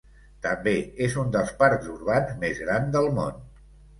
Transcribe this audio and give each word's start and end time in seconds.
També 0.45 0.71
és 1.07 1.17
un 1.23 1.29
dels 1.35 1.51
parcs 1.59 1.91
urbans 1.97 2.33
més 2.45 2.61
gran 2.65 2.91
del 2.97 3.13
món. 3.21 3.39